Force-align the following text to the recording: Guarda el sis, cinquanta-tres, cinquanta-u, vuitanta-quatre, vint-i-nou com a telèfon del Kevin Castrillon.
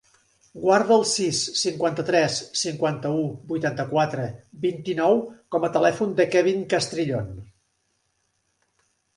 Guarda 0.61 0.95
el 0.99 1.03
sis, 1.09 1.41
cinquanta-tres, 1.63 2.37
cinquanta-u, 2.61 3.21
vuitanta-quatre, 3.53 4.25
vint-i-nou 4.65 5.21
com 5.57 5.69
a 5.69 5.73
telèfon 5.79 6.19
del 6.21 6.33
Kevin 6.37 6.67
Castrillon. 6.73 7.33